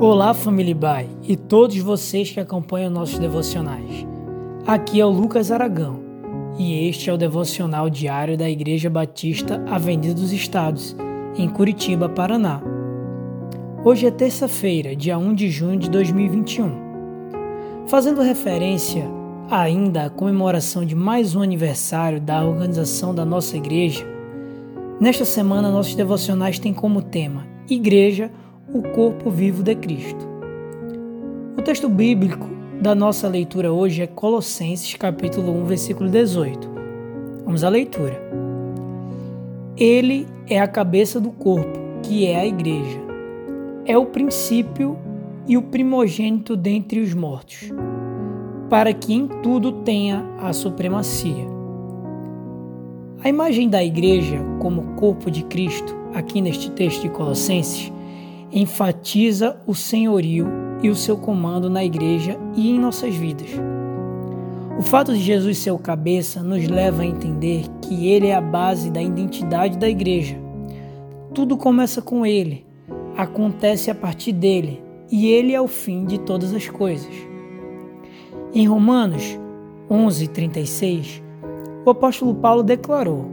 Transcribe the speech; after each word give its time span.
Olá, 0.00 0.32
família 0.32 0.74
Bai 0.74 1.10
e 1.28 1.36
todos 1.36 1.76
vocês 1.76 2.30
que 2.30 2.40
acompanham 2.40 2.90
nossos 2.90 3.18
devocionais. 3.18 4.06
Aqui 4.66 4.98
é 4.98 5.04
o 5.04 5.10
Lucas 5.10 5.52
Aragão 5.52 6.00
e 6.58 6.88
este 6.88 7.10
é 7.10 7.12
o 7.12 7.18
devocional 7.18 7.90
diário 7.90 8.34
da 8.38 8.48
Igreja 8.48 8.88
Batista 8.88 9.62
Avenida 9.68 10.14
dos 10.14 10.32
Estados, 10.32 10.96
em 11.36 11.46
Curitiba, 11.50 12.08
Paraná. 12.08 12.62
Hoje 13.84 14.06
é 14.06 14.10
terça-feira, 14.10 14.96
dia 14.96 15.18
1 15.18 15.34
de 15.34 15.50
junho 15.50 15.78
de 15.78 15.90
2021. 15.90 17.86
Fazendo 17.86 18.22
referência 18.22 19.06
ainda 19.50 20.06
à 20.06 20.10
comemoração 20.10 20.82
de 20.82 20.94
mais 20.94 21.36
um 21.36 21.42
aniversário 21.42 22.18
da 22.18 22.42
organização 22.42 23.14
da 23.14 23.26
nossa 23.26 23.54
igreja, 23.54 24.06
nesta 24.98 25.26
semana 25.26 25.70
nossos 25.70 25.94
devocionais 25.94 26.58
têm 26.58 26.72
como 26.72 27.02
tema 27.02 27.50
Igreja, 27.68 28.32
o 28.72 28.82
corpo 28.82 29.30
vivo 29.30 29.62
de 29.62 29.74
Cristo. 29.74 30.28
O 31.58 31.62
texto 31.62 31.88
bíblico 31.88 32.48
da 32.80 32.94
nossa 32.94 33.26
leitura 33.26 33.72
hoje 33.72 34.02
é 34.02 34.06
Colossenses 34.06 34.94
capítulo 34.94 35.52
1, 35.62 35.64
versículo 35.64 36.08
18. 36.08 36.70
Vamos 37.44 37.64
à 37.64 37.68
leitura. 37.68 38.22
Ele 39.76 40.26
é 40.48 40.60
a 40.60 40.68
cabeça 40.68 41.20
do 41.20 41.30
corpo, 41.32 41.78
que 42.02 42.26
é 42.26 42.38
a 42.38 42.46
igreja. 42.46 43.00
É 43.84 43.98
o 43.98 44.06
princípio 44.06 44.96
e 45.48 45.56
o 45.56 45.62
primogênito 45.62 46.54
dentre 46.54 47.00
os 47.00 47.12
mortos, 47.12 47.72
para 48.68 48.94
que 48.94 49.12
em 49.12 49.26
tudo 49.42 49.72
tenha 49.82 50.24
a 50.38 50.52
supremacia. 50.52 51.48
A 53.22 53.28
imagem 53.28 53.68
da 53.68 53.82
igreja 53.82 54.38
como 54.60 54.94
corpo 54.94 55.28
de 55.28 55.42
Cristo, 55.44 55.96
aqui 56.14 56.40
neste 56.40 56.70
texto 56.70 57.02
de 57.02 57.08
Colossenses, 57.08 57.92
enfatiza 58.52 59.56
o 59.66 59.74
senhorio 59.74 60.46
e 60.82 60.88
o 60.88 60.94
seu 60.94 61.16
comando 61.16 61.70
na 61.70 61.84
igreja 61.84 62.38
e 62.56 62.70
em 62.70 62.78
nossas 62.78 63.14
vidas. 63.14 63.50
O 64.78 64.82
fato 64.82 65.12
de 65.12 65.20
Jesus 65.20 65.58
ser 65.58 65.70
o 65.70 65.78
cabeça 65.78 66.42
nos 66.42 66.66
leva 66.66 67.02
a 67.02 67.06
entender 67.06 67.66
que 67.82 68.08
ele 68.08 68.28
é 68.28 68.34
a 68.34 68.40
base 68.40 68.90
da 68.90 69.02
identidade 69.02 69.78
da 69.78 69.88
igreja. 69.88 70.36
Tudo 71.34 71.56
começa 71.56 72.00
com 72.00 72.24
ele, 72.24 72.64
acontece 73.16 73.90
a 73.90 73.94
partir 73.94 74.32
dele 74.32 74.82
e 75.10 75.28
ele 75.28 75.52
é 75.52 75.60
o 75.60 75.68
fim 75.68 76.04
de 76.04 76.18
todas 76.18 76.52
as 76.54 76.68
coisas. 76.68 77.14
Em 78.54 78.66
Romanos 78.66 79.38
11:36, 79.88 81.22
o 81.84 81.90
apóstolo 81.90 82.34
Paulo 82.34 82.62
declarou: 82.62 83.26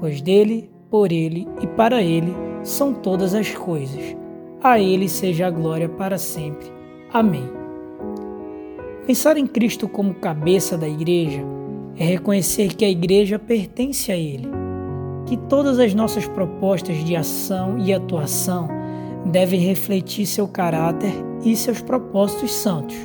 Pois 0.00 0.20
dele, 0.20 0.70
por 0.90 1.12
ele 1.12 1.46
e 1.60 1.66
para 1.66 2.02
ele 2.02 2.34
são 2.62 2.94
todas 2.94 3.34
as 3.34 3.50
coisas 3.50 4.16
a 4.62 4.78
Ele 4.78 5.08
seja 5.08 5.46
a 5.46 5.50
glória 5.50 5.88
para 5.88 6.18
sempre. 6.18 6.66
Amém. 7.12 7.48
Pensar 9.06 9.36
em 9.36 9.46
Cristo 9.46 9.88
como 9.88 10.14
cabeça 10.14 10.76
da 10.76 10.88
igreja 10.88 11.42
é 11.96 12.04
reconhecer 12.04 12.74
que 12.74 12.84
a 12.84 12.90
igreja 12.90 13.38
pertence 13.38 14.12
a 14.12 14.16
Ele, 14.16 14.48
que 15.26 15.36
todas 15.36 15.78
as 15.78 15.94
nossas 15.94 16.26
propostas 16.26 17.04
de 17.04 17.16
ação 17.16 17.78
e 17.78 17.92
atuação 17.92 18.68
devem 19.26 19.60
refletir 19.60 20.26
seu 20.26 20.46
caráter 20.46 21.12
e 21.44 21.56
seus 21.56 21.80
propósitos 21.80 22.52
santos. 22.52 22.96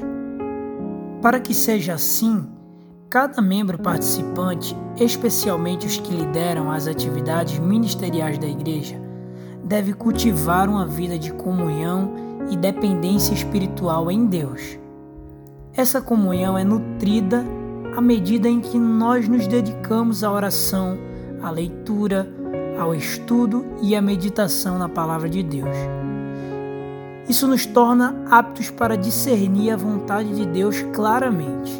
Para 1.21 1.39
que 1.39 1.53
seja 1.53 1.93
assim, 1.93 2.45
cada 3.09 3.41
membro 3.41 3.77
participante, 3.79 4.75
especialmente 4.99 5.85
os 5.85 5.97
que 5.97 6.13
lideram 6.13 6.69
as 6.71 6.87
atividades 6.87 7.57
ministeriais 7.59 8.37
da 8.37 8.47
igreja, 8.47 8.99
deve 9.63 9.93
cultivar 9.93 10.67
uma 10.69 10.85
vida 10.85 11.17
de 11.17 11.31
comunhão 11.31 12.13
e 12.49 12.57
dependência 12.57 13.33
espiritual 13.33 14.11
em 14.11 14.25
Deus. 14.25 14.77
Essa 15.73 16.01
comunhão 16.01 16.57
é 16.57 16.63
nutrida 16.63 17.43
à 17.95 18.01
medida 18.01 18.49
em 18.49 18.59
que 18.59 18.77
nós 18.77 19.27
nos 19.27 19.47
dedicamos 19.47 20.23
à 20.23 20.31
oração, 20.31 20.97
à 21.41 21.49
leitura, 21.49 22.27
ao 22.79 22.93
estudo 22.93 23.65
e 23.81 23.95
à 23.95 24.01
meditação 24.01 24.77
na 24.77 24.89
palavra 24.89 25.29
de 25.29 25.41
Deus. 25.41 25.75
Isso 27.29 27.47
nos 27.47 27.65
torna 27.65 28.15
aptos 28.29 28.69
para 28.69 28.97
discernir 28.97 29.71
a 29.71 29.77
vontade 29.77 30.35
de 30.35 30.45
Deus 30.45 30.81
claramente. 30.93 31.71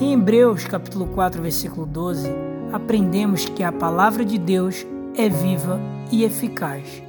Em 0.00 0.14
Hebreus 0.14 0.64
capítulo 0.64 1.06
4, 1.08 1.42
versículo 1.42 1.84
12, 1.84 2.28
aprendemos 2.72 3.44
que 3.44 3.62
a 3.62 3.72
palavra 3.72 4.24
de 4.24 4.38
Deus 4.38 4.86
é 5.16 5.28
viva 5.28 5.80
e 6.10 6.24
eficaz. 6.24 7.02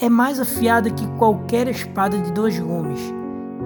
É 0.00 0.08
mais 0.08 0.40
afiada 0.40 0.90
que 0.90 1.06
qualquer 1.18 1.68
espada 1.68 2.18
de 2.18 2.32
dois 2.32 2.58
gumes. 2.58 3.00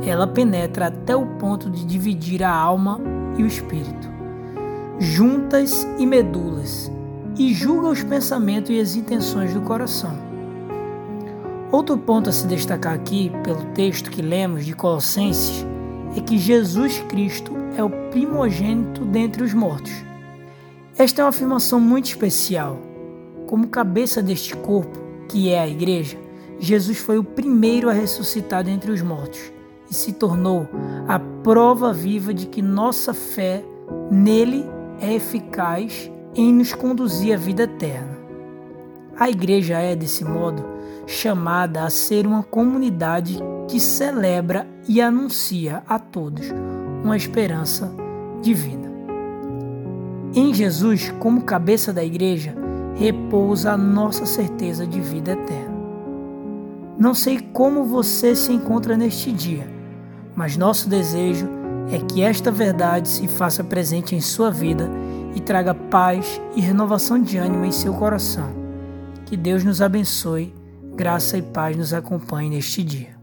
Ela 0.06 0.26
penetra 0.26 0.88
até 0.88 1.16
o 1.16 1.26
ponto 1.38 1.70
de 1.70 1.84
dividir 1.86 2.42
a 2.42 2.50
alma 2.50 3.00
e 3.38 3.42
o 3.42 3.46
espírito, 3.46 4.10
juntas 4.98 5.86
e 5.98 6.06
medulas, 6.06 6.90
e 7.38 7.54
julga 7.54 7.88
os 7.88 8.02
pensamentos 8.02 8.70
e 8.70 8.80
as 8.80 8.94
intenções 8.94 9.54
do 9.54 9.62
coração. 9.62 10.12
Outro 11.72 11.96
ponto 11.96 12.28
a 12.30 12.32
se 12.32 12.46
destacar 12.46 12.94
aqui, 12.94 13.32
pelo 13.42 13.64
texto 13.72 14.10
que 14.10 14.22
lemos 14.22 14.64
de 14.64 14.74
Colossenses, 14.74 15.66
é 16.16 16.20
que 16.20 16.38
Jesus 16.38 16.98
Cristo 17.08 17.52
é 17.76 17.82
o 17.82 17.90
primogênito 18.10 19.04
dentre 19.04 19.42
os 19.42 19.52
mortos. 19.52 19.92
Esta 20.98 21.20
é 21.20 21.24
uma 21.24 21.30
afirmação 21.30 21.80
muito 21.80 22.06
especial 22.06 22.78
como 23.46 23.68
cabeça 23.68 24.22
deste 24.22 24.56
corpo, 24.56 24.98
que 25.28 25.50
é 25.50 25.60
a 25.60 25.68
Igreja, 25.68 26.18
Jesus 26.58 26.98
foi 26.98 27.18
o 27.18 27.24
primeiro 27.24 27.88
a 27.88 27.92
ressuscitar 27.92 28.64
dentre 28.64 28.90
os 28.90 29.02
mortos 29.02 29.40
e 29.90 29.94
se 29.94 30.12
tornou 30.12 30.68
a 31.06 31.18
prova 31.18 31.92
viva 31.92 32.32
de 32.32 32.46
que 32.46 32.62
nossa 32.62 33.12
fé 33.12 33.62
nele 34.10 34.64
é 35.00 35.14
eficaz 35.14 36.10
em 36.34 36.52
nos 36.52 36.74
conduzir 36.74 37.34
à 37.34 37.36
vida 37.36 37.64
eterna. 37.64 38.16
A 39.18 39.30
Igreja 39.30 39.78
é, 39.78 39.94
desse 39.94 40.24
modo, 40.24 40.64
chamada 41.06 41.84
a 41.84 41.90
ser 41.90 42.26
uma 42.26 42.42
comunidade 42.42 43.38
que 43.68 43.78
celebra 43.78 44.66
e 44.88 45.00
anuncia 45.00 45.82
a 45.86 45.98
todos 45.98 46.50
uma 47.02 47.16
esperança 47.16 47.94
divina. 48.42 48.90
Em 50.34 50.52
Jesus, 50.52 51.14
como 51.18 51.42
cabeça 51.42 51.92
da 51.92 52.04
Igreja, 52.04 52.54
repousa 52.96 53.72
a 53.72 53.76
nossa 53.76 54.26
certeza 54.26 54.86
de 54.86 55.00
vida 55.00 55.32
eterna. 55.32 55.76
Não 56.98 57.12
sei 57.12 57.40
como 57.40 57.84
você 57.84 58.34
se 58.34 58.52
encontra 58.52 58.96
neste 58.96 59.30
dia, 59.30 59.68
mas 60.34 60.56
nosso 60.56 60.88
desejo 60.88 61.48
é 61.90 61.98
que 61.98 62.22
esta 62.22 62.50
verdade 62.50 63.08
se 63.08 63.28
faça 63.28 63.62
presente 63.62 64.14
em 64.14 64.20
sua 64.20 64.50
vida 64.50 64.90
e 65.34 65.40
traga 65.40 65.74
paz 65.74 66.40
e 66.54 66.60
renovação 66.60 67.20
de 67.20 67.36
ânimo 67.36 67.64
em 67.64 67.72
seu 67.72 67.92
coração. 67.92 68.48
Que 69.26 69.36
Deus 69.36 69.62
nos 69.62 69.82
abençoe, 69.82 70.54
graça 70.94 71.36
e 71.36 71.42
paz 71.42 71.76
nos 71.76 71.92
acompanhe 71.92 72.48
neste 72.48 72.82
dia. 72.82 73.15